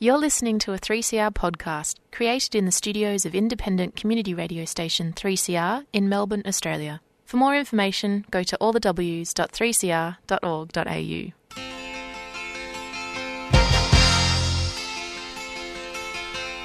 [0.00, 5.12] You're listening to a 3CR podcast created in the studios of independent community radio station
[5.12, 7.00] 3CR in Melbourne, Australia.
[7.24, 11.32] For more information, go to allthews.3cr.org.au.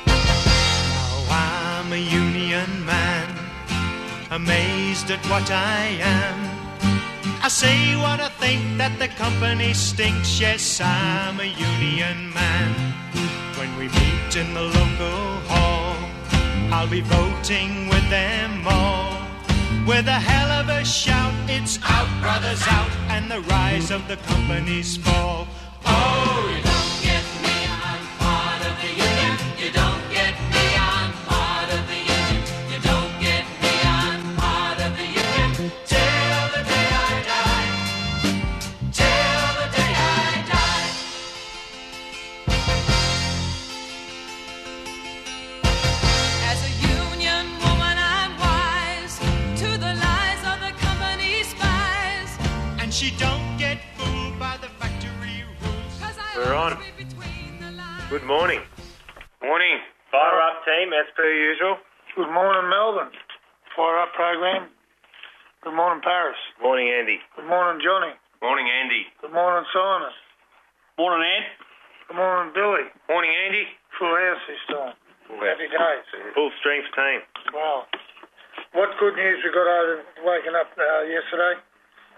[0.06, 3.36] Now I'm a union man,
[4.30, 6.52] amazed at what I am.
[7.42, 10.40] I say what I think that the company stinks.
[10.40, 12.70] Yes, I'm a union man.
[13.58, 15.96] When we meet in the local hall,
[16.74, 19.12] I'll be voting with them all.
[19.88, 24.18] With a hell of a shout, it's out, brothers, out, and the rise of the
[24.32, 25.43] company's fall.
[60.94, 61.78] As per usual.
[62.16, 63.14] Good morning, Melbourne.
[63.74, 64.70] Fire up program.
[65.66, 66.38] Good morning, Paris.
[66.62, 67.18] Morning, Andy.
[67.36, 68.14] Good morning, Johnny.
[68.42, 69.10] Morning, Andy.
[69.22, 70.14] Good morning, Simon.
[71.00, 71.48] Morning, Ant.
[72.08, 72.86] Good morning, Billy.
[73.10, 73.66] Morning, Andy.
[73.98, 74.94] Full house this time.
[75.42, 76.06] Happy days.
[76.38, 77.20] Full strength team.
[77.56, 77.88] Wow.
[78.78, 81.58] What good news we got out of waking up uh, yesterday?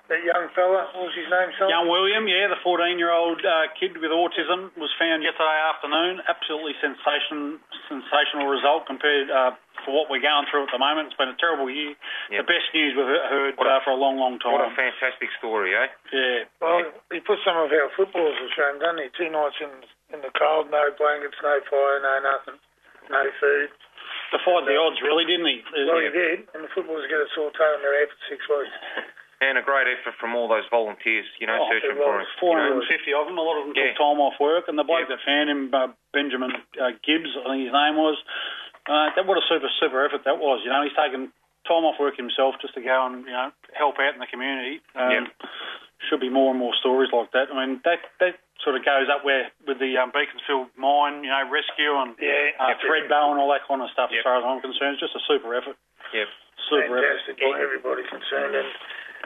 [0.05, 1.65] That young fella, what was his name, son?
[1.65, 6.21] Young William, yeah, the 14-year-old uh, kid with autism was found yesterday afternoon.
[6.29, 7.57] Absolutely sensation,
[7.89, 11.09] sensational result compared uh, for what we're going through at the moment.
[11.09, 11.97] It's been a terrible year.
[12.29, 12.37] Yep.
[12.37, 14.53] The best news we've heard a- uh, for a long, long time.
[14.53, 15.89] What a fantastic story, eh?
[16.13, 19.09] yeah, Well, he put some of our footballers to shame, didn't he?
[19.17, 19.73] Two nights in
[20.13, 22.61] in the cold, no blankets, no fire, no nothing,
[23.09, 23.73] no food.
[24.29, 25.65] defied the odds, really, didn't he?
[25.89, 28.45] Well, he did, and the footballers get a sore toe in their head for six
[28.45, 28.69] weeks.
[29.45, 32.25] And a great effort from all those volunteers, you know, Oh, searching it for was
[32.25, 32.49] him.
[32.49, 32.81] you know.
[32.81, 33.37] 450 of them.
[33.37, 33.93] A lot of them Yeah.
[33.93, 35.15] took time off work, and the bloke Yeah.
[35.15, 36.51] that found him, uh, Benjamin
[36.81, 38.17] uh, Gibbs, I think his name was.
[38.89, 40.63] Uh, that what a super super effort that was.
[40.63, 41.31] You know, he's taken
[41.67, 44.81] time off work himself just to go and you know help out in the community.
[44.95, 45.23] Um, Yep.
[46.09, 47.49] Should be more and more stories like that.
[47.51, 51.29] I mean, that that sort of goes up where with the um, Beaconsfield mine, you
[51.31, 52.81] know, rescue and Yeah, uh, yep.
[52.81, 54.11] Thredbo and all that kind of stuff.
[54.11, 54.19] Yep.
[54.19, 55.77] As far as I'm concerned, it's just a super effort.
[56.13, 56.27] Yep.
[56.69, 57.01] Super effort.
[57.25, 58.55] fantastic by everybody concerned.
[58.55, 58.67] And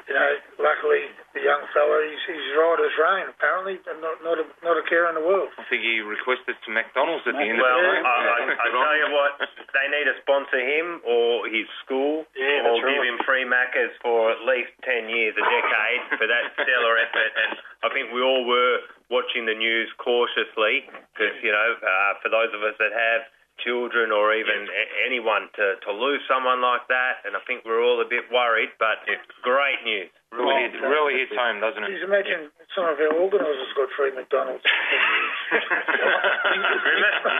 [0.09, 1.05] you know, luckily
[1.37, 4.83] the young fella, he's, he's right as rain apparently, and not not a, not a
[4.89, 5.53] care in the world.
[5.61, 8.57] I think he requested some McDonald's at the end Well, of the I, night.
[8.57, 9.31] I, I tell you what,
[9.69, 13.05] they need to sponsor him or his school, Yeah, or give right.
[13.05, 17.31] him free Maccas for at least ten years, a decade, for that stellar effort.
[17.45, 17.51] And
[17.85, 18.81] I think we all were
[19.13, 23.21] watching the news cautiously because you know, uh, for those of us that have
[23.63, 27.83] children or even a- anyone to, to lose someone like that, and I think we're
[27.83, 28.69] all a bit worried.
[28.79, 30.09] But it's great news.
[30.31, 31.89] really, hits, really hits home, doesn't it?
[31.91, 34.63] Just imagine some of our organisers got free McDonald's.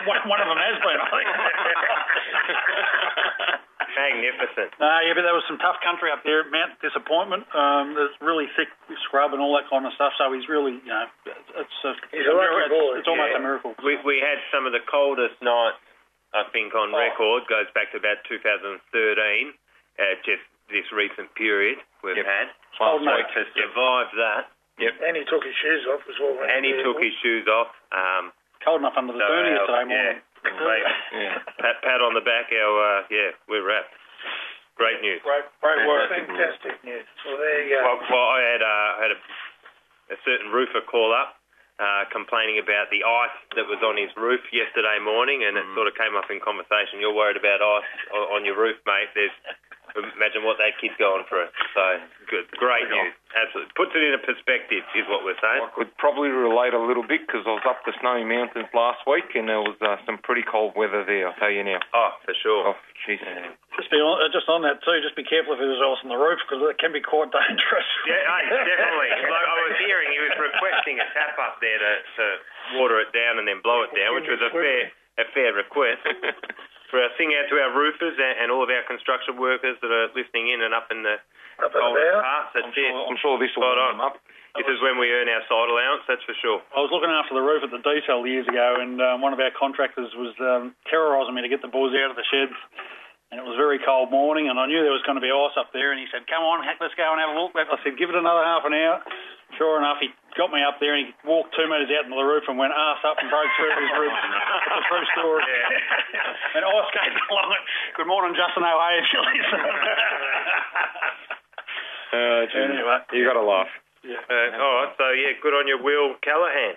[0.09, 1.27] one, one of them has been, I think.
[3.99, 4.71] Magnificent.
[4.79, 6.47] Uh, yeah, but there was some tough country up there.
[6.47, 7.43] Mount Disappointment.
[7.51, 8.69] Um, there's really thick
[9.03, 10.13] scrub and all that kind of stuff.
[10.15, 13.39] So he's really, you know, it's a, He's a lucky it's, it's almost yeah.
[13.39, 13.75] a miracle.
[13.83, 15.81] We we had some of the coldest nights,
[16.33, 17.47] I think, on record.
[17.49, 19.53] Goes back to about 2013,
[19.97, 22.25] uh, just this recent period we've Yep.
[22.25, 22.47] had.
[22.77, 23.25] Cold So night.
[23.33, 24.43] to survive that,
[24.77, 26.37] and he took his shoes off as well.
[26.45, 27.73] and he took his shoes off.
[27.91, 28.31] Um,
[28.61, 30.21] Cold enough under the so Bernie our- yesterday morning.
[30.43, 30.85] yeah, great.
[31.13, 31.37] Yeah.
[31.59, 32.51] pat, pat on the back.
[32.51, 33.93] Our uh, yeah, we're wrapped.
[34.75, 35.21] Great news.
[35.23, 36.09] Great, great work.
[36.09, 37.05] Fantastic news.
[37.25, 37.83] Well, there you go.
[37.83, 39.19] Well, well I had uh, had a,
[40.13, 41.38] a certain roofer call up.
[41.79, 45.75] Uh, complaining about the ice that was on his roof yesterday morning, and it Mm.
[45.79, 46.99] sort of came up in conversation.
[46.99, 49.07] You're worried about ice on, on your roof, mate.
[49.15, 49.31] There's
[49.95, 51.49] imagine what that kid's going through.
[51.73, 51.83] So
[52.29, 53.13] good, great news.
[53.33, 55.61] Absolutely puts it into perspective, is what we're saying.
[55.61, 59.05] I could probably relate a little bit because I was up the Snowy Mountains last
[59.05, 61.79] week and there was uh, some pretty cold weather there, I'll tell you now.
[61.93, 62.73] Oh, for sure.
[62.73, 63.21] Oh, jeez.
[63.77, 64.97] Just be on, uh, just on that too.
[65.05, 67.89] Just be careful if there's ice on the roof because it can be quite dangerous.
[68.09, 68.43] Yeah, hey,
[68.73, 69.09] definitely.
[69.29, 72.25] Like I was hearing, he was requesting a tap up there to, to
[72.81, 76.01] water it down and then blow it down, which was a fair a fair request.
[76.89, 79.93] For a thing out to our roofers and, and all of our construction workers that
[79.93, 81.21] are listening in and up in the
[81.61, 82.25] Up and coldest about.
[82.25, 82.51] parts.
[82.57, 84.07] I'm sure, I'm sure this will Spot warm on.
[84.09, 84.15] up.
[84.57, 86.57] This is when we earn our side allowance, that's for sure.
[86.73, 89.39] I was looking after the roof at the detail years ago, and um, one of
[89.39, 92.57] our contractors was um, terrorising me to get the boys out of the sheds.
[93.29, 95.29] And it was a very cold morning, and I knew there was going to be
[95.29, 95.93] ice up there.
[95.93, 98.09] And he said, "Come on, heck, let's go and have a look." I said, "Give
[98.09, 99.05] it another half an hour."
[99.61, 102.25] Sure enough, he got me up there and he walked two metres out into the
[102.25, 104.13] roof and went arse up and broke through his roof.
[104.13, 105.41] It's a true story.
[106.55, 107.63] And I skated along it.
[107.97, 109.21] Good morning, Justin O'Hare, if you.
[112.09, 112.97] Uh, Anyway.
[113.13, 113.69] you got to laugh.
[114.01, 116.73] Uh, all right, so yeah, good on you, Will Callaghan,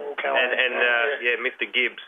[0.00, 0.56] All and Callaghan.
[0.56, 1.68] and uh, yeah, Mr.
[1.68, 2.00] Gibbs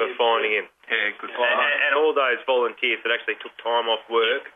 [0.00, 3.92] for finding him, Yeah, good and, and, and all those volunteers that actually took time
[3.92, 4.48] off work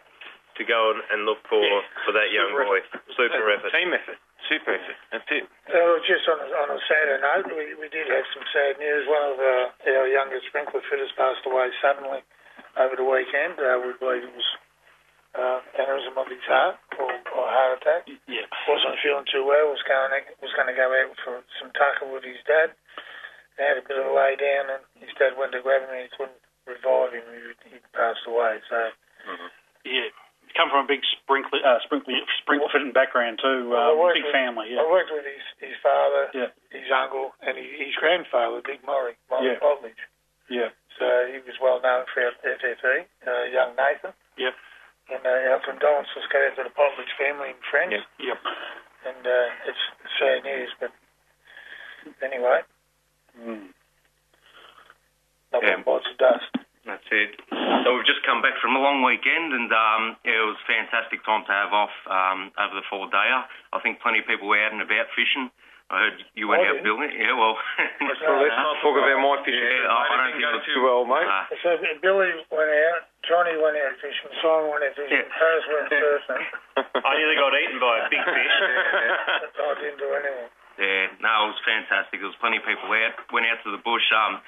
[0.56, 1.60] to go and, and look for
[2.08, 2.80] for that young Super boy.
[3.12, 3.76] Super effort.
[3.76, 4.16] Team effort.
[4.50, 4.74] Super.
[5.14, 5.46] That's it.
[5.70, 9.06] Uh, just on a, on a sadder note, we, we did have some sad news.
[9.06, 12.18] One of uh, our youngest sprinkler fitters passed away suddenly
[12.74, 13.62] over the weekend.
[13.62, 14.50] Uh, we believe it was
[15.38, 18.10] uh, aneurysm of his heart or, or heart attack.
[18.26, 18.42] yeah.
[18.66, 19.70] Wasn't feeling too well.
[19.70, 20.10] Was going
[20.42, 22.74] was going to go out for some tucker with his dad.
[23.54, 25.94] They had a bit of a lay down, and his dad went to grab him,
[25.94, 27.22] and he couldn't revive him.
[27.30, 28.58] He, he passed away.
[28.66, 28.90] So Yeah.
[30.60, 33.72] Come from a big sprinkler, uh, sprinkler, sprinkler fitting background too.
[33.72, 36.52] Um, worked big with- family, I worked with his his father, Yeah.
[36.68, 39.58] his uncle, and his, his grandfather, Big Murray, Murray Yeah.
[39.58, 39.96] Potledge.
[40.52, 40.68] Yeah.
[41.00, 44.12] So he was well known for our FFE, uh, young Nathan.
[44.36, 44.52] Yep.
[45.16, 47.92] And uh, our condolences go out to the Potledge family and friends.
[47.96, 48.04] Yep.
[48.20, 48.38] Yep.
[49.08, 49.84] And uh, it's
[50.20, 50.92] sad news, but
[52.20, 52.60] anyway,
[53.40, 53.72] Mm.
[55.52, 55.74] no Yeah.
[55.80, 56.52] one bites the dust.
[56.84, 57.38] That's it.
[57.84, 60.66] So we've just come back from a long weekend, and um, yeah, it was a
[60.68, 63.46] fantastic time to have off um, over the four dayer.
[63.72, 65.48] I think plenty of people were out and about fishing.
[65.90, 66.86] I heard you went I out did.
[66.86, 67.10] building.
[67.18, 67.58] Yeah, well.
[68.22, 69.58] So let's not talk about my fishing.
[69.58, 69.90] Yeah, mate.
[69.90, 71.26] I- I don't think go it was- too well, mate.
[71.26, 71.68] Uh, So
[71.98, 75.26] Billy went out, Johnny went out fishing, Simon went out fishing, Yeah.
[75.34, 76.44] Paris went surfing.
[77.06, 78.54] I nearly got eaten by a big fish.
[79.66, 80.48] I didn't do anything.
[80.78, 82.22] Yeah, no, it was fantastic.
[82.22, 83.18] There was plenty of people out.
[83.34, 84.38] Went out to the bush, um,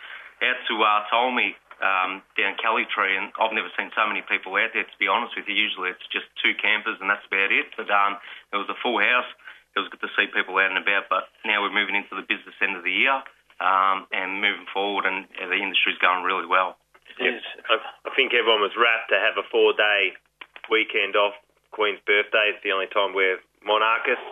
[0.46, 4.54] out to uh, Tolmie, um, down Kelly Tree, and I've never seen so many people
[4.54, 4.86] out there.
[4.86, 7.74] To be honest with you, usually it's just two campers and that's about it.
[7.74, 8.22] But um,
[8.54, 9.28] it was a full house.
[9.74, 11.10] It was good to see people out and about.
[11.10, 13.18] But now we're moving into the business end of the year,
[13.58, 16.78] um, and moving forward, and yeah, the industry's going really well.
[17.18, 17.42] Yep.
[17.68, 17.76] I,
[18.08, 20.16] I think everyone was rapt to have a four-day
[20.70, 21.34] weekend off.
[21.72, 24.28] Queen's birthday is the only time we're monarchists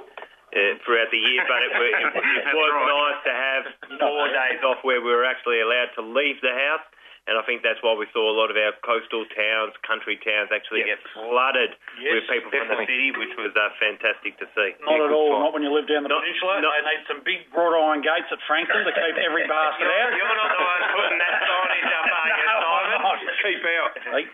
[0.52, 3.62] uh, throughout the year, but it, it, it was nice to have
[3.98, 6.84] four days off where we were actually allowed to leave the house.
[7.30, 10.50] And I think that's why we saw a lot of our coastal towns, country towns,
[10.50, 10.98] actually Yes.
[10.98, 14.74] get flooded Yes, with people from the city, which was uh, fantastic to see.
[14.82, 15.30] Not Yeah, at all.
[15.38, 15.40] spot.
[15.46, 16.58] Not when you live down the Not- peninsula.
[16.58, 20.10] not- they need some big wrought iron gates at Frankston to keep every bastard out.
[20.10, 23.02] You're not the one putting that signage up, are you, No, I'm Simon?
[23.06, 23.18] not.
[23.46, 23.90] Keep out.
[24.10, 24.24] Hey,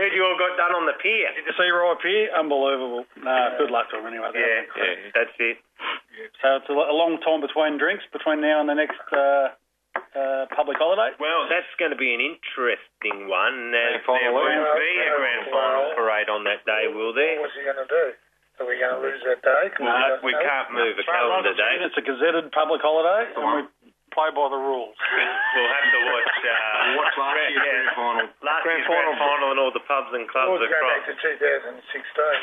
[0.00, 1.28] Heard you all got done on the pier.
[1.36, 2.30] did you see Roy Pier?
[2.32, 3.04] Unbelievable.
[3.20, 4.30] Nah, good luck to him anyway.
[4.32, 5.58] Yeah, yeah, that's it.
[6.40, 9.52] So it's a, a long time between drinks, between now and the next uh,
[10.14, 11.12] uh, public holiday.
[11.20, 13.72] Well, that's going to be an interesting one.
[13.74, 17.40] Uh, Grand final, there won't be a grand final parade on that day, will there?
[17.40, 18.04] What's he going to do?
[18.58, 19.70] Are we going to lose that day?
[19.70, 21.86] he No, doesn't we can't move a As far as I'm calendar concerned, day.
[21.86, 23.60] It's a gazetted public holiday, and we
[24.18, 24.98] play by the rules.
[25.54, 26.34] We'll have to watch.
[26.44, 28.26] Uh, Watch last year's grand final.
[28.44, 29.16] Last Grand year's grand final.
[29.18, 31.86] final and all the pubs and clubs Let's go back to 2016.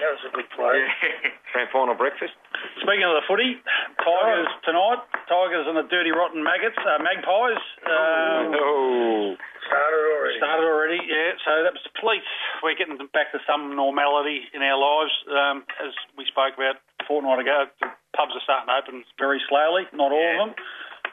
[0.02, 0.78] That was a good play.
[1.54, 2.34] Grand final breakfast.
[2.82, 3.62] Speaking of the footy,
[4.02, 5.00] Tigers tonight.
[5.30, 7.62] Tigers and the dirty rotten maggots, uh, magpies.
[7.88, 9.38] Um, No.
[9.70, 10.38] Started already.
[10.38, 11.34] Started already, yeah.
[11.46, 12.28] So that was the police.
[12.62, 15.14] We're getting back to some normality in our lives.
[15.30, 19.42] Um, as we spoke about a fortnight ago, the pubs are starting to open very
[19.50, 20.42] slowly, not all Yeah.
[20.44, 20.66] of them.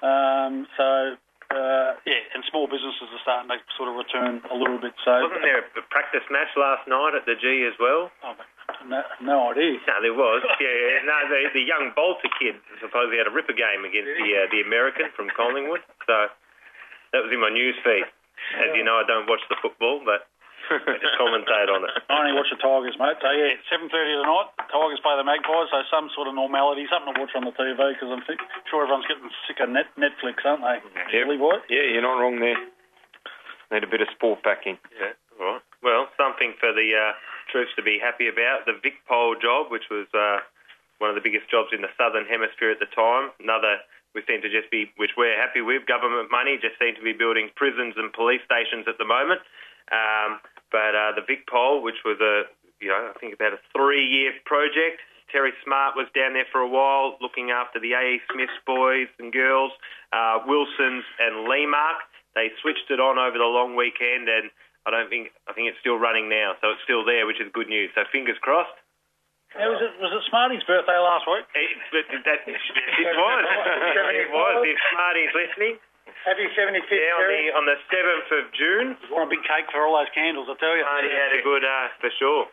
[0.02, 1.14] Um, so,
[1.54, 4.93] uh, yeah, and small businesses are starting to sort of return a little bit.
[5.06, 8.10] So, Wasn't there a practice match last night at the G as well?
[8.26, 8.34] Oh,
[8.88, 9.79] no, no idea.
[9.86, 10.43] No, there was.
[10.58, 11.06] Yeah, yeah.
[11.06, 14.60] no, the, the young Bolter kid supposedly had a ripper game against the uh, the
[14.67, 15.86] American from Collingwood.
[16.08, 16.26] So
[17.15, 18.08] that was in my news feed.
[18.58, 20.26] As you know, I don't watch the football, but
[20.81, 21.93] just commentate on it.
[22.08, 23.19] I only watch the Tigers, mate.
[23.20, 24.48] So yeah, seven thirty tonight.
[24.72, 27.76] Tigers play the Magpies, so some sort of normality, something to watch on the TV
[27.93, 30.79] because I'm think, sure everyone's getting sick of net, Netflix, aren't they?
[30.81, 31.06] Yep.
[31.12, 31.60] Silly boy.
[31.69, 32.58] Yeah, you're not wrong there.
[33.72, 34.76] Need a bit of sport back in.
[34.96, 35.64] Yeah, all right.
[35.81, 37.12] Well, something for the uh,
[37.50, 38.69] troops to be happy about.
[38.69, 40.44] The Vic Pol job, which was uh,
[41.00, 43.32] one of the biggest jobs in the southern hemisphere at the time.
[43.41, 43.81] Another
[44.14, 46.60] we seem to just be, which we're happy with, government money.
[46.60, 49.41] Just seem to be building prisons and police stations at the moment.
[49.88, 50.41] Um,
[50.72, 52.48] but uh, the Vic Pol, which was a,
[52.81, 55.05] you know, I think about a three-year project.
[55.31, 58.20] Terry Smart was down there for a while, looking after the A.E.
[58.32, 59.72] Smiths boys and girls,
[60.12, 62.05] uh, Wilsons and Leemark.
[62.34, 64.52] They switched it on over the long weekend, and
[64.84, 67.48] I don't think I think it's still running now, so it's still there, which is
[67.52, 67.93] good news.
[67.94, 68.76] So fingers crossed.
[69.56, 71.44] Yeah, was it was it Smarty's birthday last week?
[71.52, 73.44] It, but that, it was.
[74.17, 74.55] it was.
[74.64, 75.76] If Smarty's listening,
[76.22, 77.50] Happy 75th, yeah, on the Terry.
[77.50, 80.74] on the seventh of June, Want a big cake for all those candles, I tell
[80.79, 80.86] you.
[80.86, 82.46] Smarty had a good uh, for sure.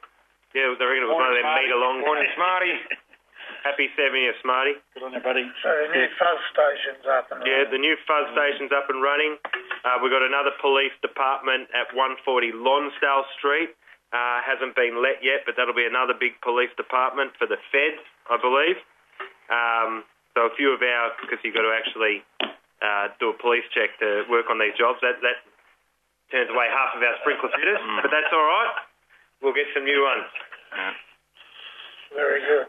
[0.58, 1.96] Yeah, I reckon it was one of them Morning, meter long.
[2.02, 2.74] Morning, Smarty.
[3.68, 4.74] Happy 70th, Smarty.
[4.98, 5.46] Good on you, buddy.
[5.62, 7.74] So the new fuzz station's up and Yeah, running.
[7.78, 9.38] the new fuzz station's up and running.
[9.86, 12.26] Uh, we've got another police department at 140
[12.58, 13.76] Lonsdale Street.
[14.10, 18.02] Uh, hasn't been let yet, but that'll be another big police department for the feds,
[18.32, 18.82] I believe.
[19.54, 20.02] Um,
[20.34, 22.26] so a few of our, because you've got to actually
[22.82, 25.38] uh, do a police check to work on these jobs, that, that
[26.32, 28.74] turns away half of our sprinkler fitters, but that's all right.
[29.42, 30.28] We'll get some new ones.
[32.16, 32.68] Very good.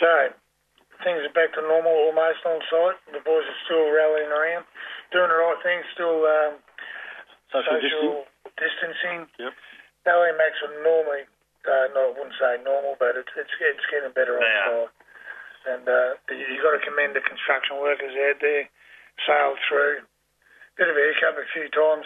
[0.00, 0.10] So,
[1.06, 2.98] things are back to normal almost on site.
[3.14, 4.66] The boys are still rallying around,
[5.14, 6.60] doing the right thing, still um,
[7.54, 8.26] Social, social
[8.58, 9.30] distancing.
[9.38, 9.54] Yep.
[10.06, 11.24] LA Max are normally,
[11.64, 14.66] uh, no, I wouldn't say normal, but it's it's, it's getting better on They are.
[14.66, 14.92] site.
[15.66, 18.66] And uh, you've got to commend the construction workers out there,
[19.24, 20.04] sailed through.
[20.76, 22.04] Bit of a hiccup a few times,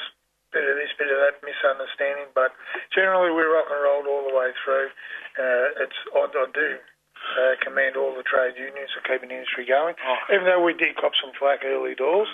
[0.55, 2.55] bit of this, bit of that misunderstanding, but
[2.95, 4.95] generally we rock and rolled all the way through.
[5.35, 9.67] Uh, it's I, I do uh, commend all the trade unions for keeping the industry
[9.67, 9.95] going,
[10.31, 12.29] even though we did cop some flack early doors.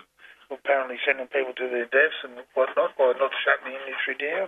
[0.47, 4.47] Apparently sending people to their deaths and whatnot by not shutting the industry down.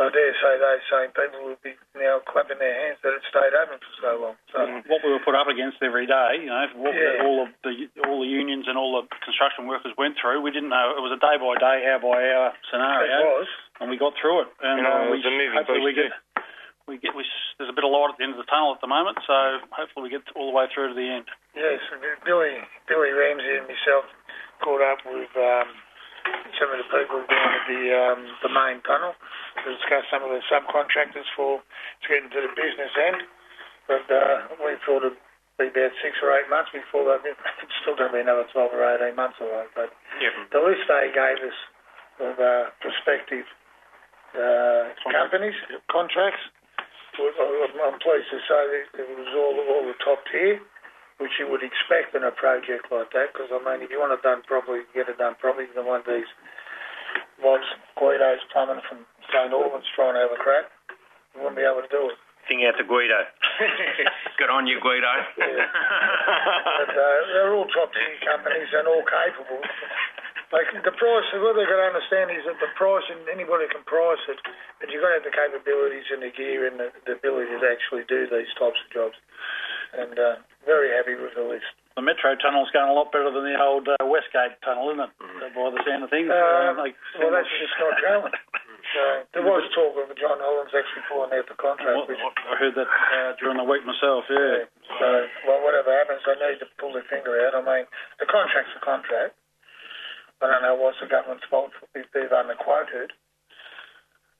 [0.00, 3.52] I dare say those same people will be now clapping their hands that it stayed
[3.52, 4.36] open for so long.
[4.48, 7.20] So What we were put up against every day, you know, what Yeah.
[7.24, 10.72] all of the all the unions and all the construction workers went through, we didn't
[10.72, 13.12] know it was a day by day, hour by hour scenario.
[13.20, 13.48] it was.
[13.80, 14.48] and we got through it.
[14.64, 16.44] And You know, uh, it we a moving hopefully we beast get
[16.86, 17.26] we get we,
[17.58, 19.34] there's a bit of light at the end of the tunnel at the moment, so
[19.74, 21.26] hopefully we get all the way through to the end.
[21.54, 21.80] Yes,
[22.24, 24.06] Billy Billy Ramsey and myself
[24.62, 25.68] caught up with um,
[26.58, 30.30] some of the people down at the um, the main tunnel to discuss some of
[30.30, 33.22] the subcontractors for to get into the business end.
[33.86, 35.18] But uh, we thought it'd
[35.58, 37.22] be about six or eight months before that.
[37.62, 39.66] It's still going to be another twelve or eighteen months away.
[39.74, 40.32] But Yep.
[40.52, 41.58] the list they gave us
[42.18, 43.44] of uh, prospective
[44.32, 45.54] uh, companies,
[45.92, 46.40] contracts,
[47.16, 50.60] I'm I'm pleased to say that it was all all the top tier,
[51.18, 53.32] which you would expect in a project like that.
[53.32, 55.68] Because I mean, if you want it done properly, get it done properly.
[55.68, 56.28] You don't want these
[57.40, 60.68] mobs, Guidos coming from St Albans trying to have a crack.
[61.34, 62.16] You wouldn't be able to do it.
[62.48, 63.26] Sing out to Guido.
[64.38, 65.10] Good on you, Guido.
[65.34, 69.58] But uh, they're all top tier companies and all capable.
[70.54, 73.82] Like the price, what they've got to understand is that the price, and anybody can
[73.82, 74.38] price it,
[74.78, 77.66] but you've got to have the capabilities and the gear and the, the ability to
[77.66, 79.18] actually do these types of jobs.
[79.90, 81.70] And uh, very happy with the list.
[81.96, 85.12] The metro tunnel's going a lot better than the old uh, Westgate tunnel, isn't it?
[85.56, 86.28] By the sound of things.
[86.28, 88.34] Uh, like, well, that's just not going.
[88.94, 89.02] So
[89.34, 92.86] there was talk of John Holland's actually pulling out the contract, which I heard that
[92.86, 94.24] uh, during the week myself.
[94.30, 94.70] Yeah.
[95.02, 95.06] So,
[95.42, 97.58] well, whatever happens, they need to pull their finger out.
[97.58, 97.84] I mean,
[98.22, 99.34] the contract's a contract.
[100.38, 103.10] I don't know what's the government's fault if they've underquoted.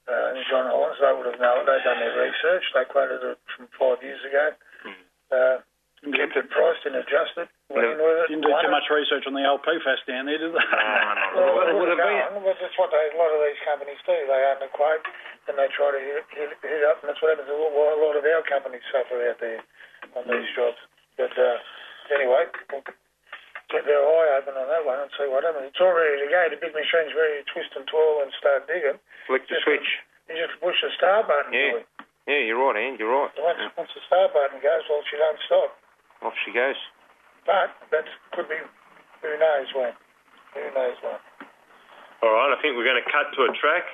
[0.07, 1.67] Uh, John Hollands, they would have known.
[1.67, 2.65] They've done their research.
[2.71, 4.55] They quoted it from five years ago.
[5.35, 5.59] Uh,
[6.05, 7.49] kept it priced and adjusted.
[7.73, 7.99] Went in.
[8.31, 10.61] Didn't do too much research on the old PFAS down there, did they?
[11.37, 14.17] Well, it would have gone, but that's what they, a lot of these companies do.
[14.17, 15.05] They underquote
[15.51, 17.97] and they try to hit, hit, hit up, and that's what happens to a lot-
[17.97, 19.61] a lot of our companies suffer out there
[20.17, 20.81] on these jobs.
[21.21, 21.59] But uh,
[22.17, 22.83] anyway, we'll
[23.69, 25.69] get their eye open on that one and see what happens.
[25.75, 26.41] It's all ready to go.
[26.51, 28.99] The big machine's ready to twist and twirl and start digging.
[29.29, 29.89] Flick the switch.
[30.31, 31.53] You just push the start button.
[31.53, 31.83] Yeah.
[32.27, 32.99] Yeah, you're right, Anne.
[32.99, 33.31] You're right.
[33.39, 35.71] Once, once the start button goes, well, she don't stop.
[36.23, 36.77] Off she goes.
[37.45, 38.59] But that could be,
[39.23, 39.93] who knows when.
[40.55, 41.19] Who knows when.
[42.23, 43.85] All right, I think we're going to cut to a track.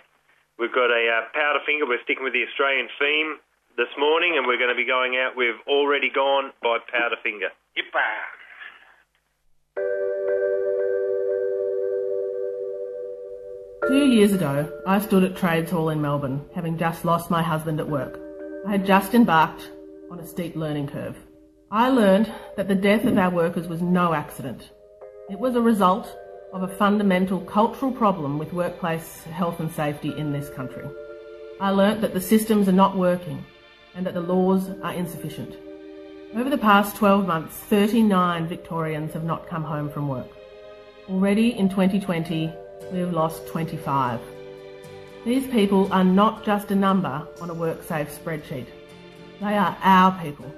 [0.58, 1.88] We've got a uh, Powderfinger.
[1.88, 3.38] We're sticking with the Australian theme
[3.76, 7.50] this morning, and we're going to be going out with "Already Gone" by Powderfinger.
[7.76, 8.06] Yippa.
[13.88, 17.80] Two years ago, I stood at Trades Hall in Melbourne, having just lost my husband
[17.80, 18.20] at work.
[18.66, 19.68] I had just embarked
[20.10, 21.16] on a steep learning curve.
[21.74, 24.68] I learned that the death of our workers was no accident.
[25.30, 26.14] It was a result
[26.52, 30.84] of a fundamental cultural problem with workplace health and safety in this country.
[31.62, 33.42] I learnt that the systems are not working
[33.94, 35.56] and that the laws are insufficient.
[36.34, 40.28] Over the past 12 months, 39 Victorians have not come home from work.
[41.08, 42.52] Already in 2020,
[42.92, 44.20] we have lost 25.
[45.24, 48.66] These people are not just a number on a WorkSafe spreadsheet.
[49.40, 50.52] They are our people.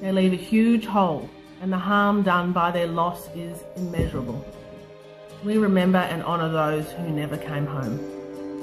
[0.00, 1.28] They leave a huge hole,
[1.60, 4.44] and the harm done by their loss is immeasurable.
[5.44, 7.98] We remember and honour those who never came home,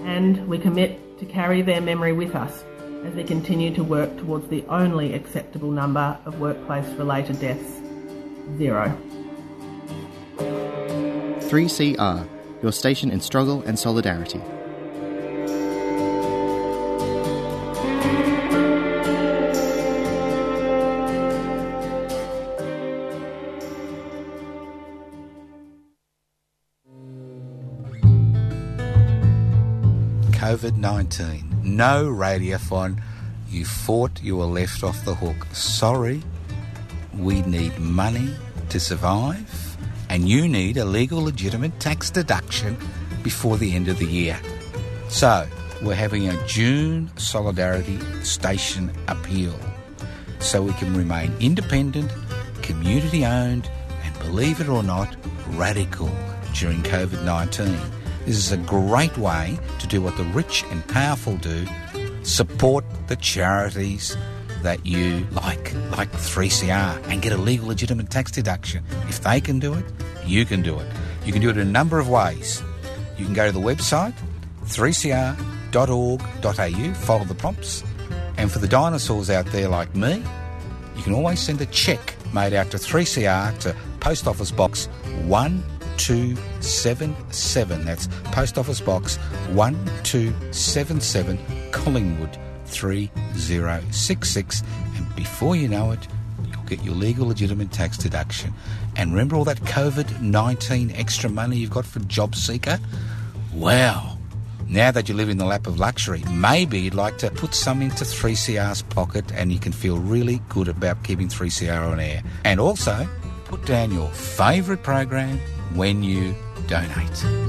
[0.06, 2.64] and we commit to carry their memory with us
[3.06, 7.82] as we continue to work towards the only acceptable number of workplace related deaths
[8.58, 8.98] zero.
[10.38, 12.28] 3CR,
[12.62, 14.42] your station in struggle and solidarity.
[30.56, 31.64] COVID 19.
[31.64, 33.02] No radiothon.
[33.50, 35.36] You fought, you were left off the hook.
[35.52, 36.24] Sorry,
[37.18, 38.34] we need money
[38.70, 39.78] to survive,
[40.10, 42.78] and you need a legal, legitimate tax deduction
[43.22, 44.40] before the end of the year.
[45.10, 45.46] So,
[45.84, 49.60] we're having a June Solidarity Station appeal
[50.40, 52.10] so we can remain independent,
[52.62, 53.70] community owned,
[54.06, 55.18] and believe it or not,
[55.50, 56.10] radical
[56.54, 57.78] during COVID 19.
[58.26, 61.68] This is a great way to do what the rich and powerful do
[62.24, 64.18] support the charities
[64.64, 68.84] that you like, like 3CR, and get a legal, legitimate tax deduction.
[69.08, 69.86] If they can do it,
[70.26, 70.88] you can do it.
[71.24, 72.64] You can do it in a number of ways.
[73.16, 74.16] You can go to the website
[74.64, 77.84] 3cr.org.au, follow the prompts,
[78.38, 80.24] and for the dinosaurs out there like me,
[80.96, 84.90] you can always send a cheque made out to 3CR to Post Office Box
[85.98, 87.86] 1277.
[87.86, 89.16] That's Post Office Box
[89.54, 91.40] 1277,
[91.72, 94.64] Collingwood 3066.
[94.96, 96.08] And before you know it,
[96.52, 98.54] you'll get your legal legitimate tax deduction.
[98.96, 102.80] And remember all that COVID 19 extra money you've got for Job Seeker?
[103.54, 104.18] Wow.
[104.68, 107.84] Now that you live in the lap of luxury, maybe you'd like to put some
[107.84, 112.24] into 3CR's pocket and you can feel really good about keeping 3CR on air.
[112.44, 113.08] And also,
[113.46, 115.40] put down your favourite program
[115.74, 116.36] when you
[116.68, 117.45] donate.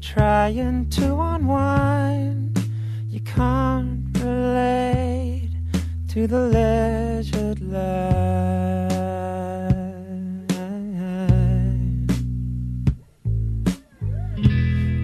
[0.00, 2.58] Trying to unwind.
[3.08, 5.50] You can't relate
[6.08, 8.98] to the leisured life.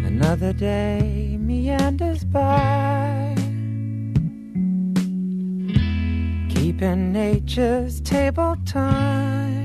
[0.07, 3.35] Another day meanders by,
[6.49, 9.64] keeping nature's table time.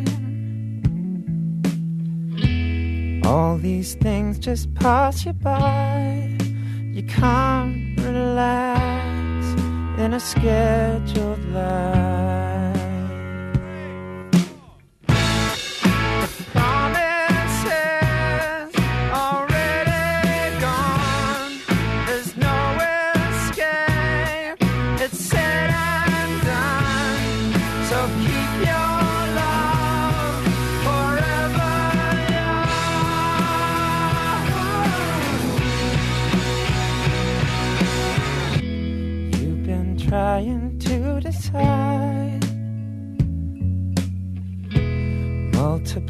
[3.30, 6.36] All these things just pass you by.
[6.82, 9.46] You can't relax
[10.00, 12.49] in a scheduled life.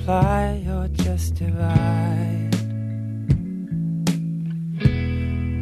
[0.10, 2.50] Or just divide.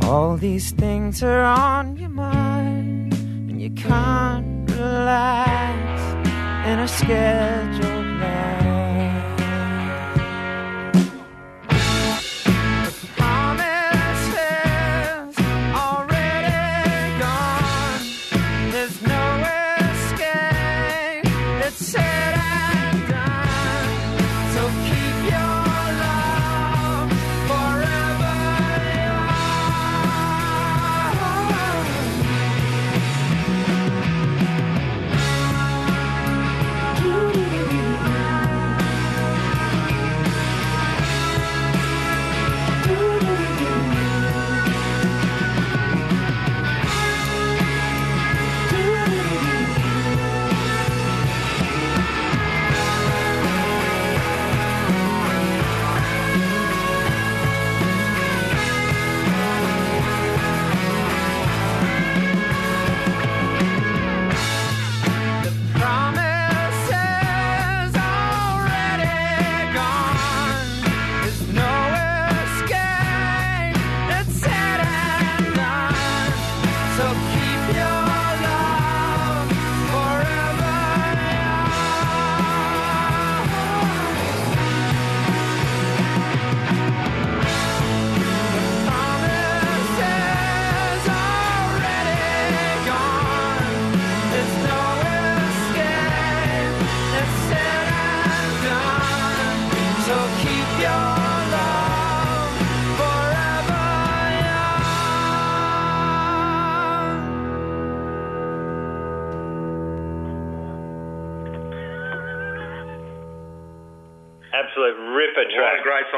[0.05, 6.01] All these things are on your mind, and you can't relax
[6.65, 8.46] in a scheduled life.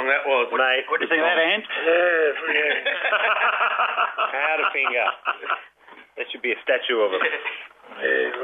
[0.10, 0.86] Song that was, mate.
[0.90, 1.66] What do you think of that, Ant?
[1.86, 2.90] Yeah, yeah.
[4.34, 5.10] Powderfinger.
[6.18, 7.22] There should be a statue of him.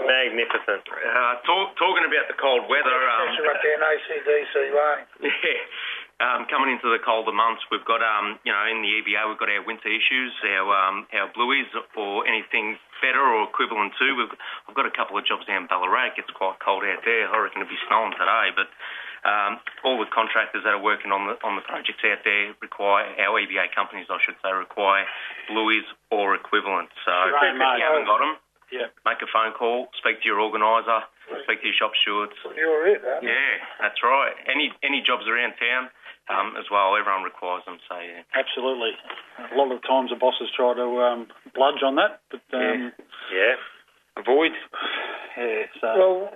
[0.06, 0.86] Magnificent.
[0.89, 4.95] Uh, talk, talking about the cold weather, um, Especially up there in ACDC way.
[5.30, 9.30] yeah, um, coming into the colder months, we've got, um, you know, in the EBA,
[9.30, 14.08] we've got our winter issues, our um, our blueies, or anything better or equivalent to.
[14.17, 14.34] We've,
[14.65, 16.17] I've got a couple of jobs down Ballarat.
[16.17, 17.30] It's quite cold out there.
[17.30, 18.69] I reckon it'll be snowing today, but.
[19.25, 23.09] Um, all the contractors that are working on the on the projects out there require
[23.17, 25.05] our EBA companies, I should say, require
[25.49, 26.89] blueies or equivalent.
[27.05, 27.77] So Right, if mate.
[27.81, 28.38] you haven't got them,
[28.69, 28.88] Yeah.
[29.05, 31.01] make a phone call, speak to your organiser,
[31.43, 32.38] speak to your shop stewards.
[32.55, 33.19] You're it, huh?
[33.25, 34.35] Yeah, that's right.
[34.45, 35.89] Any any jobs around town
[36.29, 37.79] um, as well, everyone requires them.
[37.89, 38.21] So yeah.
[38.38, 38.93] Absolutely.
[39.51, 42.93] A lot of times the bosses try to um, bludge on that, but um,
[43.33, 43.55] Yeah.
[44.17, 44.51] Avoid.
[45.38, 45.65] yeah.
[45.81, 46.33] so Well,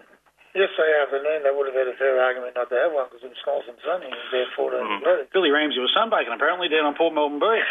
[0.57, 3.29] yesterday afternoon they would have had a fair argument not to have one because it
[3.31, 4.99] was nice and sunny and there 14 Mm.
[5.03, 5.27] degrees.
[5.33, 7.69] Billy Ramsey was sunbaking apparently down on Port Melbourne Beach.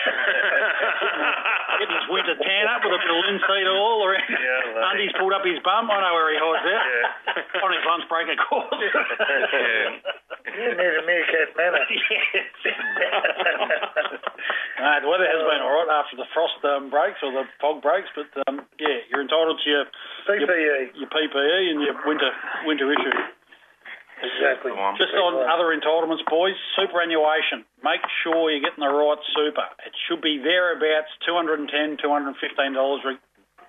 [1.78, 4.28] Getting his winter tan up with a bit of linseed oil around.
[4.30, 4.90] Yeah, lovely.
[5.06, 5.90] Undies pulled up his bum.
[5.90, 6.84] I know where he hides out.
[6.86, 7.62] Yeah.
[7.62, 8.70] On his lunch break, of course.
[10.48, 11.78] You need a meerkat manner.
[14.78, 17.82] No, the weather has been all right after the frost um, breaks or the fog
[17.82, 19.84] breaks, but um, yeah, you're entitled to your
[20.30, 20.46] PPE.
[20.46, 22.30] your, your PPE and your winter
[22.66, 23.14] winter issue.
[24.18, 24.74] Exactly.
[24.98, 27.62] Just on other entitlements, boys, superannuation.
[27.86, 29.62] Make sure you're getting the right super.
[29.86, 32.34] It should be thereabouts $210, $215,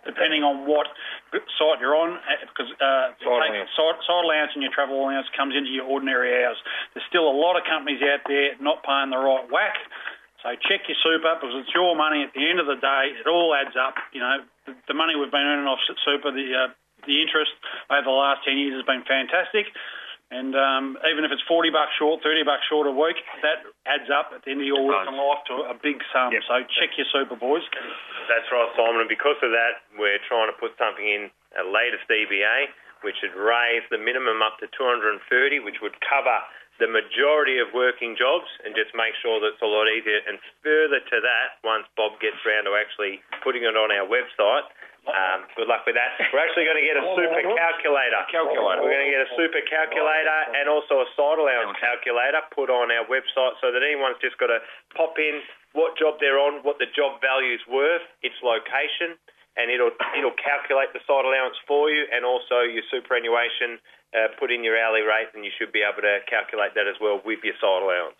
[0.09, 0.89] depending on what
[1.33, 2.17] site you're on,
[2.49, 3.69] because uh, Side take- allowance.
[3.77, 6.57] side, side allowance and your travel allowance comes into your ordinary hours.
[6.97, 9.77] There's still a lot of companies out there not paying the right whack.
[10.39, 12.23] So check your super because it's your money.
[12.23, 13.99] At the end of the day, it all adds up.
[14.15, 16.69] You know, the, the money we've been earning off super, the uh,
[17.03, 17.51] the interest
[17.91, 19.67] over the last ten years has been fantastic.
[20.29, 24.07] And um, even if it's forty bucks short, thirty bucks short a week, that adds
[24.07, 26.31] up at the end of your working life to a big sum.
[26.31, 26.43] Yep.
[26.47, 27.65] So check your super, boys.
[28.31, 29.03] That's right, Simon.
[29.03, 32.69] And because of that, we're trying to put something in at latest EBA,
[33.01, 35.19] which would raise the minimum up to 230,
[35.65, 36.37] which would cover
[36.79, 40.23] the majority of working jobs and just make sure that it's a lot easier.
[40.23, 44.65] And further to that, once Bob gets round to actually putting it on our website,
[45.07, 46.19] um, good luck with that.
[46.31, 48.19] We're actually going to get a super calculator.
[48.31, 48.83] Calculator.
[48.83, 52.91] We're going to get a super calculator and also a side allowance calculator put on
[52.91, 54.59] our website so that anyone's just got to
[54.95, 55.39] pop in
[55.73, 59.15] what job they're on, what the job value's worth, its location,
[59.57, 63.81] and it'll it'll calculate the side allowance for you and also your superannuation.
[64.09, 66.97] Uh, put in your hourly rate, and you should be able to calculate that as
[66.97, 68.17] well with your side allowance.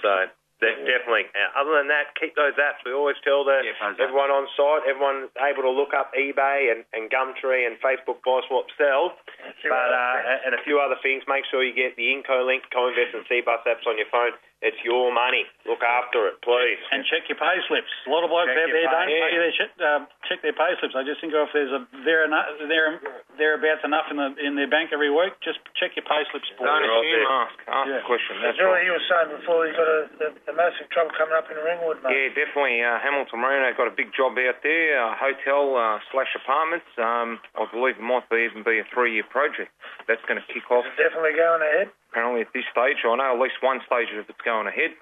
[0.00, 1.28] So that, definitely.
[1.32, 2.84] Uh, other than that, keep those apps.
[2.84, 6.84] We always tell the Yeah, everyone on site, everyone's able to look up eBay and,
[6.92, 9.16] and Gumtree and Facebook Buy Swap Sell,
[9.64, 11.24] but uh, and a few other things.
[11.28, 14.36] Make sure you get the Incolink, Co-Invest and CBus apps on your phone.
[14.60, 15.48] It's your money.
[15.64, 16.76] Look after it, please.
[16.92, 17.88] And check your pay slips.
[18.04, 19.24] A lot of blokes Check out there don't yeah.
[19.24, 20.92] pay their shit, uh, check their pay slips.
[20.92, 23.00] They just think, oh, if there's a there enough, there
[23.40, 26.44] thereabouts enough in the in their bank every week, just check your pay slips.
[26.60, 27.56] Don't assume, ask.
[27.72, 28.04] Ask Yeah.
[28.04, 28.36] the question.
[28.44, 28.84] That's That's what right.
[28.84, 29.64] you were saying before.
[29.64, 32.12] You got a, a, a massive trouble coming up in Ringwood, mate.
[32.12, 32.84] Yeah, definitely.
[32.84, 36.84] Uh, Hamilton Marino got a big job out there, uh, hotel uh, slash apartments.
[37.00, 39.72] Um, I believe it might be even be a three-year project.
[40.04, 41.88] That's going to kick off Is it definitely going ahead?
[42.10, 42.98] Apparently at this stage.
[43.06, 44.92] I know at least one stage of it's going ahead.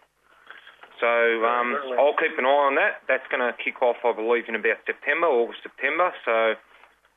[1.01, 1.07] So
[1.47, 3.07] um, I'll keep an eye on that.
[3.07, 6.11] That's going to kick off, I believe, in about September, August, September.
[6.27, 6.59] So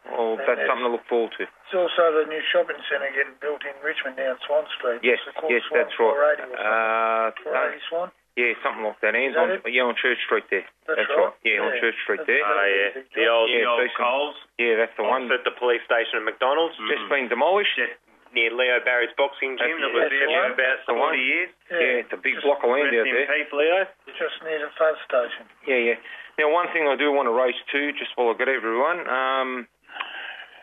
[0.05, 1.49] well, And that's it's- something to look forward to.
[1.49, 5.01] It's also the new shopping centre getting built in Richmond down Swan Street.
[5.01, 5.51] Yes, What's it called?
[5.55, 6.37] yes, Swan, that's right.
[6.37, 6.61] 480 or something.
[6.61, 7.49] Uh,
[7.81, 8.07] 480 Swan?
[8.37, 9.13] yeah, something like that.
[9.17, 9.61] Ends that on it?
[9.65, 10.67] yeah on Church Street there.
[10.85, 11.31] That's right.
[11.31, 11.33] right.
[11.41, 12.45] Yeah, on Church Street That's- there.
[12.45, 13.97] Oh yeah, the old Yeah, the old.
[13.97, 14.37] Coles.
[14.61, 15.25] Yeah, that's the one.
[15.25, 16.77] Opposite the police station at McDonald's.
[16.85, 17.73] Just been demolished.
[17.81, 17.97] Just
[18.33, 21.15] near Leo Barry's boxing gym that was That's there for about the one.
[21.15, 21.49] 40 years.
[21.71, 23.27] Yeah, it's a big block of land out there.
[23.27, 23.85] peace, Leo.
[24.17, 25.45] Just near the fuzz station.
[25.67, 25.97] Yeah, yeah.
[26.39, 29.67] Now, one thing I do want to raise too, just while I got everyone, um,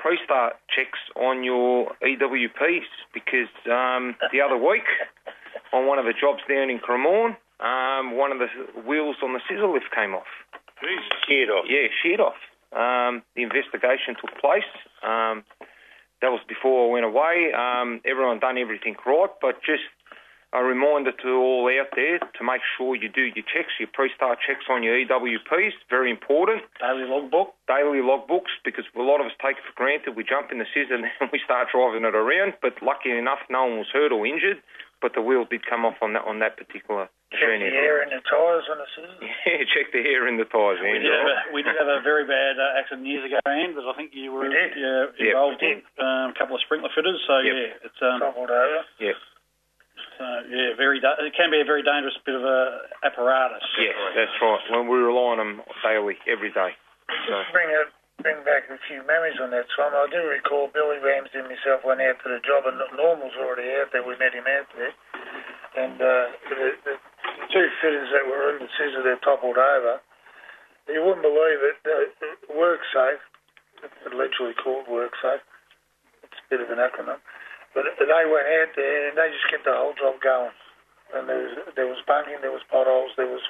[0.01, 4.87] pre-start checks on your EWPs because um, the other week
[5.73, 8.49] on one of the jobs down in Cremorne, um, one of the
[8.87, 10.31] wheels on the scissor lift came off.
[11.27, 11.67] Sheared off.
[11.69, 12.39] Yeah, sheared off.
[12.73, 14.69] Um, the investigation took place.
[15.03, 15.43] Um,
[16.21, 17.53] that was before I went away.
[17.55, 19.87] Um, everyone done everything right, but just
[20.53, 24.39] a reminder to all out there to make sure you do your checks, your pre-start
[24.41, 25.77] checks on your EWPs.
[25.91, 26.63] Very important.
[26.81, 27.53] Daily logbook.
[27.69, 30.17] Daily logbooks, because a lot of us take it for granted.
[30.17, 32.55] We jump in the scissor and we start driving it around.
[32.63, 34.65] But lucky enough, no one was hurt or injured.
[35.01, 37.71] But the wheel did come off on that on that particular Check journey.
[37.71, 39.15] the air in the tyres on the scissors.
[39.47, 42.03] Yeah, check the air in the tyres, We did, have a, we did have a
[42.03, 44.75] very bad uh, accident years ago, Anne, that I think you were We did.
[44.75, 45.29] yeah, Yep.
[45.39, 45.79] involved in.
[46.03, 47.55] Um, a couple of sprinkler fitters, so Yep.
[47.55, 48.83] yeah, it's um, Toppled over.
[48.99, 49.15] Yeah.
[50.19, 50.99] So yeah, very.
[50.99, 53.63] Da- it can be a very dangerous bit of a apparatus.
[53.79, 54.63] Yes, that's right.
[54.75, 56.75] When we rely on them daily, every day.
[57.31, 57.87] So, Just bring it,
[58.23, 59.95] bring back a few memories on that, Tom.
[59.95, 63.71] I do recall Billy Ramsey and myself went out to the job, and Normal's already
[63.79, 64.03] out there.
[64.03, 64.95] We met him out there,
[65.79, 66.95] and uh, the, the
[67.55, 70.03] two fitters that were in the scissor, they toppled over.
[70.91, 71.79] You wouldn't believe it.
[71.85, 72.11] Uh,
[72.51, 73.23] WorkSafe,
[73.87, 75.45] it's literally called WorkSafe.
[76.27, 77.23] It's a bit of an acronym,
[77.73, 80.53] but they went out there and they just kept the whole job going.
[81.09, 83.41] And there was there was bunking, there was potholes, there was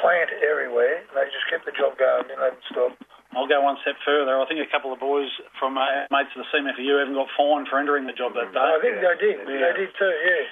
[0.00, 1.04] plant everywhere.
[1.04, 2.92] And they just kept the job going, didn't let them stop.
[3.36, 4.38] I'll go one step further.
[4.38, 7.66] I think a couple of boys from uh, mates of the CFMEU haven't got fined
[7.68, 8.58] for entering the job that day.
[8.62, 9.36] I think they did.
[9.44, 9.74] Yeah.
[9.74, 10.12] They did too.
[10.24, 10.50] Yes.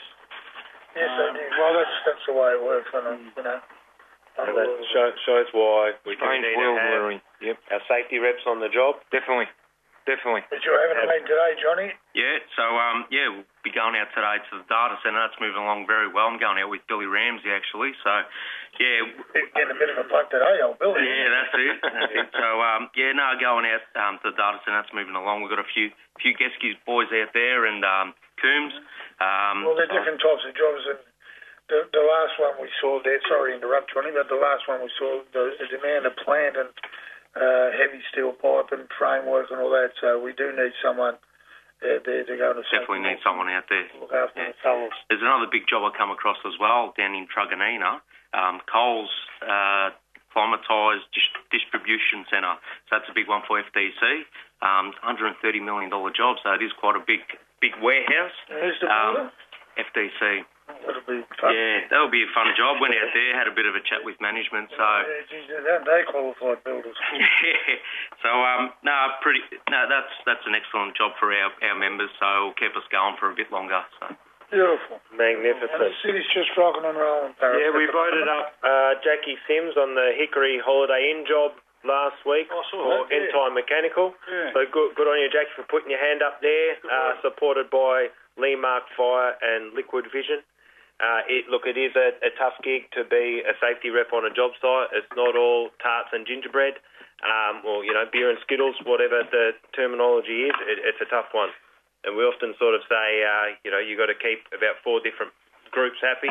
[0.98, 1.50] Yes, Um, they did.
[1.56, 2.88] Well, that's that's the way it works.
[2.92, 3.60] When I'm, you know.
[4.32, 7.46] And that show, shows why we do strange need world to we're have in.
[7.52, 8.96] Yep, our safety reps on the job.
[9.12, 9.44] definitely,
[10.08, 10.42] definitely.
[10.50, 11.88] But you're having a meeting today, Johnny.
[12.16, 15.16] Yeah, so um, yeah, we'll be going out today to the data centre.
[15.20, 16.28] That's moving along very well.
[16.28, 17.94] I'm going out with Billy Ramsey actually.
[18.04, 18.12] So
[18.82, 19.06] yeah,
[19.56, 21.00] Getting a bit of a plug today, old Billy.
[21.00, 21.76] yeah, that's it.
[21.82, 22.28] That's it.
[22.36, 24.76] So um, yeah, no, going out um, to the data centre.
[24.80, 25.40] That's moving along.
[25.44, 25.88] We've got a few
[26.20, 28.12] few Geske's boys out there and um,
[28.42, 28.74] Coombs.
[29.22, 31.00] Um, Well, they're different types of jobs, and
[31.70, 33.22] the, the last one we saw there.
[33.30, 36.58] Sorry to interrupt, Johnny, but the last one we saw the, the demand of plant
[36.58, 36.68] and
[37.36, 39.92] uh, heavy steel pipe and framework and all that.
[40.00, 41.14] So we do need someone
[41.82, 43.86] out there to go to Definitely need someone out there.
[44.00, 44.92] look after the fellas.
[45.08, 48.00] There's another big job I come across as well down in Truganina,
[48.34, 49.10] um, Coles
[49.42, 49.90] uh,
[50.34, 52.54] Climatised Dis- Distribution Centre.
[52.88, 54.22] So that's a big one for FDC.
[54.62, 57.20] Um, $130 million job, so it is quite a big
[57.60, 58.30] big warehouse.
[58.48, 59.30] Who's the Um?
[59.78, 60.44] FDC.
[60.68, 61.50] That'll be fun.
[61.54, 62.78] Yeah, that'll be a fun job.
[62.82, 64.70] Went out there, had a bit of a chat with management.
[64.74, 66.96] So, Yeah, geez, they're, qualified builders.
[67.14, 67.78] yeah.
[68.22, 69.42] So, um, no, pretty.
[69.70, 72.10] No, that's that's an excellent job for our, our members.
[72.18, 73.82] So, it'll keep us going for a bit longer.
[74.00, 74.14] So.
[74.52, 75.00] Beautiful.
[75.08, 75.96] And the Magnificent.
[76.04, 77.56] city's just rocking and rolling, Parrot.
[77.56, 81.56] Yeah, we voted up uh, Jackie Sims on the Hickory Holiday Inn job
[81.88, 83.16] last week I saw for that, yeah.
[83.16, 84.12] End Time Mechanical.
[84.28, 84.52] Yeah.
[84.52, 86.76] So good, good on you, Jackie, for putting your hand up there.
[86.84, 90.44] Uh, supported by Lee Mark Fire and Liquid Vision.
[91.00, 94.22] Uh, it, look, it is a, a tough gig to be a safety rep on
[94.28, 94.92] a job site.
[94.94, 96.78] It's not all tarts and gingerbread,
[97.26, 100.56] um, or you know, beer and skittles, whatever the terminology is.
[100.68, 101.50] It, it's a tough one,
[102.06, 104.78] and we often sort of say, uh, you know, you have got to keep about
[104.86, 105.34] four different
[105.74, 106.30] groups happy,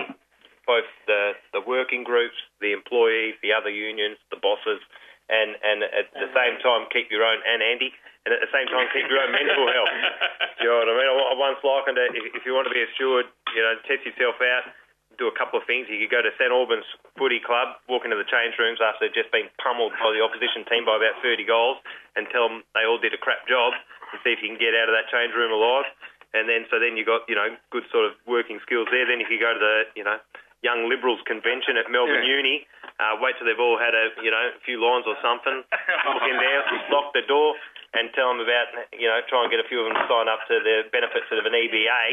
[0.63, 4.79] both the the working groups, the employees, the other unions, the bosses,
[5.27, 7.91] and and at the same time keep your own and Andy,
[8.25, 9.93] and at the same time keep your own mental health.
[10.61, 11.09] Do you know what I mean?
[11.09, 12.09] I, I once likened it.
[12.13, 13.25] If, if you want to be a steward,
[13.57, 14.69] you know, test yourself out.
[15.19, 15.91] Do a couple of things.
[15.91, 16.87] You could go to St Albans
[17.19, 20.63] Footy Club, walk into the change rooms after they've just been pummeled by the opposition
[20.71, 21.77] team by about 30 goals,
[22.15, 23.75] and tell them they all did a crap job,
[24.13, 25.85] and see if you can get out of that change room alive.
[26.31, 29.03] And then, so then you got, you know, good sort of working skills there.
[29.03, 30.15] Then if you go to the, you know,
[30.63, 32.37] Young Liberals convention at Melbourne Yeah.
[32.39, 32.63] Uni,
[33.01, 35.65] uh, wait till they've all had a, you know, a few lines or something,
[36.07, 36.61] walk in there,
[36.93, 37.57] lock the door,
[37.91, 40.31] and tell them about, you know, try and get a few of them to sign
[40.31, 42.03] up to the benefits of an EBA.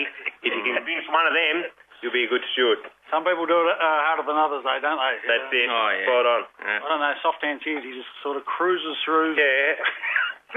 [0.42, 1.70] If you can convince one of them,
[2.02, 2.82] you'll be a good steward.
[3.14, 5.14] Some people do it uh, harder than others, though, don't they?
[5.24, 5.70] That's it.
[5.70, 6.04] Oh, yeah.
[6.04, 6.42] Spot on.
[6.60, 7.14] I don't know.
[7.22, 9.38] Soft hands here, he just sort of cruises through.
[9.38, 9.78] Yeah.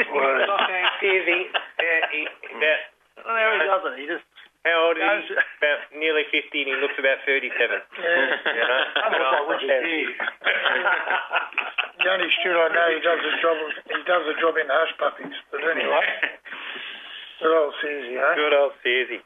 [0.49, 1.45] Soft hand Steersy.
[1.53, 2.25] Yeah, he,
[2.57, 2.81] about,
[3.21, 3.93] I don't how he does it.
[4.01, 4.25] He just
[4.62, 5.34] how old is he?
[5.34, 7.49] About nearly 50 and he looks about 37.
[7.49, 9.49] You know?
[9.49, 9.65] Looks
[12.03, 12.09] like Richard Gere.
[12.09, 13.55] The only steward I know, he does a job.
[13.87, 15.35] He does a job in hush puppies.
[15.53, 16.05] But anyway,
[17.41, 18.33] good old Susie, eh?
[18.35, 19.21] Good old Steersy.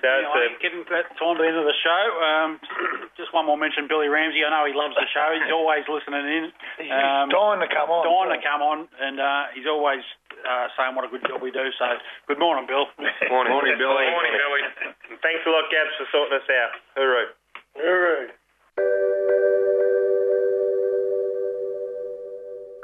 [0.00, 2.02] So it's, Anyway, uh, getting to time to the end of the show.
[2.24, 2.50] Um,
[3.20, 4.40] just one more mention, Billy Ramsey.
[4.44, 5.28] I know he loves the show.
[5.36, 6.44] He's always listening in.
[6.80, 8.04] He's Um, dying to come on.
[8.08, 10.00] dying to come on, and uh, he's always
[10.48, 11.68] uh, saying what a good job we do.
[11.76, 11.84] So,
[12.28, 12.88] good morning, Bill.
[13.28, 14.08] Morning, Morning, Billy.
[14.08, 14.62] Morning, Billy.
[15.20, 16.72] Thanks a lot, Gabs, for sorting us out.
[16.96, 17.28] Hooroo.
[17.76, 19.09] Hooroo.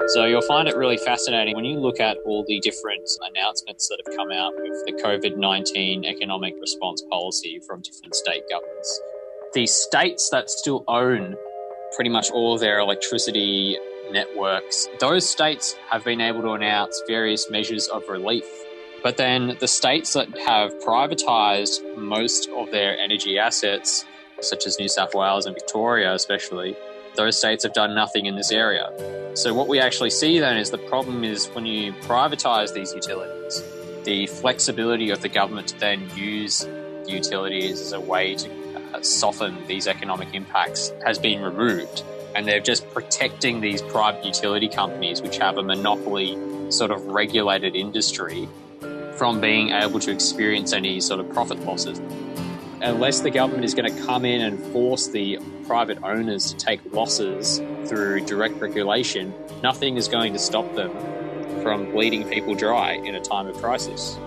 [0.07, 4.01] So you'll find it really fascinating when you look at all the different announcements that
[4.05, 9.01] have come out with the COVID 19 economic response policy from different state governments.
[9.53, 11.35] The states that still own
[11.93, 13.77] pretty much all of their electricity
[14.09, 18.45] networks, those states have been able to announce various measures of relief.
[19.03, 24.05] But then the states that have privatized most of their energy assets,
[24.39, 26.77] such as New South Wales and Victoria especially,
[27.17, 28.89] those states have done nothing in this area.
[29.35, 33.61] So what we actually see then is the problem is when you privatize these utilities,
[34.05, 38.49] the flexibility of the government to then use the utilities as a way to
[38.93, 42.03] uh, soften these economic impacts has been removed.
[42.35, 46.37] And they're just protecting these private utility companies, which have a monopoly
[46.71, 48.47] sort of regulated industry,
[49.17, 51.99] from being able to experience any sort of profit losses.
[52.81, 56.79] Unless the government is going to come in and force the private owners to take
[56.93, 60.91] losses through direct regulation, nothing is going to stop them
[61.61, 64.17] from bleeding people dry in a time of crisis.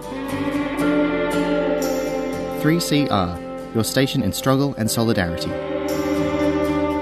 [2.61, 5.51] 3CR, your station in struggle and solidarity.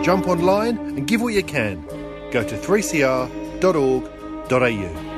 [0.04, 1.82] Jump online and give what you can.
[2.30, 5.17] Go to 3cr.org.au.